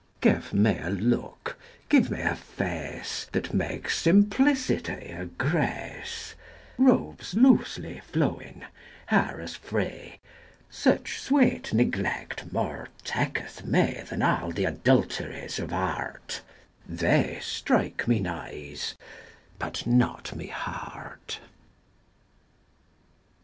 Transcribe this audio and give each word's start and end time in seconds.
Give 0.19 0.51
me 0.51 0.79
a 0.79 0.89
look, 0.89 1.59
give 1.87 2.09
me 2.09 2.19
a 2.23 2.35
face 2.35 3.27
That 3.33 3.53
makes 3.53 3.99
simplicity 3.99 4.93
a 5.11 5.25
grace; 5.25 6.33
Robes 6.79 7.35
loosely 7.35 7.99
flowing, 8.11 8.63
hair 9.05 9.39
as 9.39 9.55
free: 9.55 10.17
Such 10.71 11.19
sweet 11.19 11.71
neglect 11.71 12.51
more 12.51 12.87
taketh 13.03 13.63
me 13.63 13.93
10 13.97 14.05
Than 14.07 14.21
all 14.23 14.51
th' 14.51 14.65
adulteries 14.65 15.59
of 15.59 15.71
art; 15.71 16.41
They 16.89 17.37
strike 17.39 18.07
mine 18.07 18.25
eyes, 18.25 18.95
but 19.59 19.85
not 19.85 20.35
my 20.35 20.45
heart. 20.45 21.39